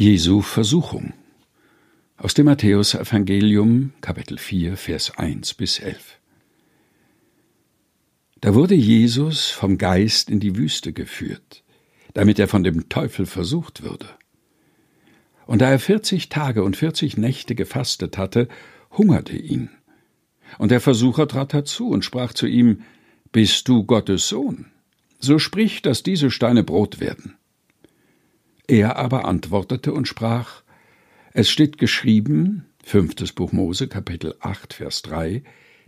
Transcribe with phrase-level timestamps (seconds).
[0.00, 1.12] Jesu Versuchung
[2.18, 6.20] aus dem Matthäusevangelium Kapitel 4 Vers 1 bis 11
[8.40, 11.64] Da wurde Jesus vom Geist in die Wüste geführt,
[12.14, 14.06] damit er von dem Teufel versucht würde.
[15.46, 18.46] Und da er vierzig Tage und vierzig Nächte gefastet hatte,
[18.96, 19.68] hungerte ihn.
[20.58, 22.82] Und der Versucher trat herzu und sprach zu ihm,
[23.32, 24.66] Bist du Gottes Sohn?
[25.18, 27.37] So sprich, dass diese Steine Brot werden.
[28.70, 30.62] Er aber antwortete und sprach,
[31.32, 35.42] es steht geschrieben, fünftes Buch Mose, Kapitel 8, Vers 3,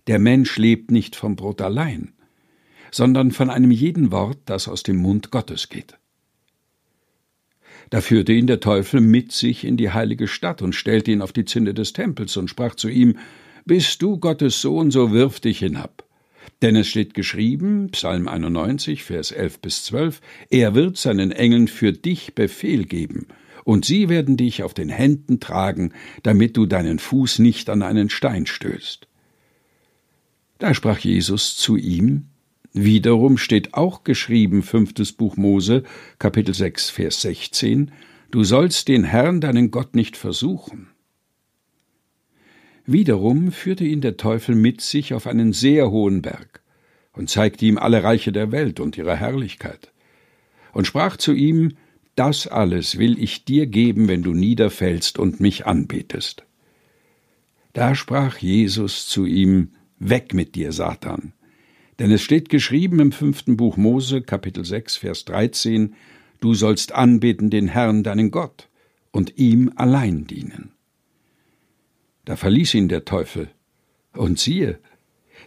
[0.06, 2.14] der Mensch lebt nicht vom Brot allein,
[2.90, 5.98] sondern von einem jeden Wort, das aus dem Mund Gottes geht.
[7.90, 11.34] Da führte ihn der Teufel mit sich in die heilige Stadt und stellte ihn auf
[11.34, 13.18] die Zinne des Tempels und sprach zu ihm,
[13.66, 16.06] Bist du Gottes Sohn, so wirf dich hinab.
[16.62, 21.92] Denn es steht geschrieben, Psalm 91, Vers 11 bis 12, er wird seinen Engeln für
[21.92, 23.26] dich Befehl geben,
[23.64, 28.10] und sie werden dich auf den Händen tragen, damit du deinen Fuß nicht an einen
[28.10, 29.06] Stein stößt.
[30.58, 32.26] Da sprach Jesus zu ihm,
[32.72, 35.84] wiederum steht auch geschrieben, fünftes Buch Mose,
[36.18, 37.92] Kapitel 6, Vers 16,
[38.30, 40.88] du sollst den Herrn deinen Gott nicht versuchen.
[42.92, 46.60] Wiederum führte ihn der Teufel mit sich auf einen sehr hohen Berg
[47.12, 49.92] und zeigte ihm alle Reiche der Welt und ihre Herrlichkeit
[50.72, 51.76] und sprach zu ihm,
[52.16, 56.42] das alles will ich dir geben, wenn du niederfällst und mich anbetest.
[57.74, 59.68] Da sprach Jesus zu ihm,
[60.00, 61.32] Weg mit dir, Satan.
[62.00, 65.94] Denn es steht geschrieben im fünften Buch Mose, Kapitel 6, Vers 13,
[66.40, 68.68] Du sollst anbeten den Herrn, deinen Gott,
[69.12, 70.72] und ihm allein dienen.
[72.24, 73.50] Da verließ ihn der Teufel,
[74.12, 74.78] und siehe,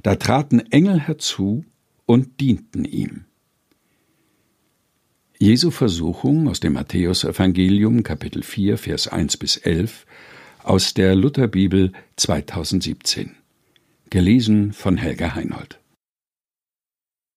[0.02, 1.66] da traten Engel herzu
[2.06, 3.26] und dienten ihm.
[5.38, 10.06] Jesu Versuchung aus dem Matthäusevangelium Kapitel 4 Vers 1 bis 11
[10.64, 13.36] aus der Lutherbibel 2017
[14.10, 15.83] gelesen von Helga Heinold